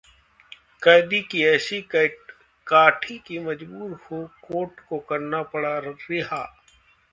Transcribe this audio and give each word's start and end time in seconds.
कैदी 0.83 1.19
की 1.21 1.43
ऐसी 1.45 1.81
कद-काठी 1.91 3.17
कि 3.27 3.39
मजबूर 3.39 3.91
हो 4.05 4.25
कोर्ट 4.43 4.79
को 4.89 4.99
करना 5.09 5.43
पड़ा 5.43 5.77
रिहा 5.85 6.43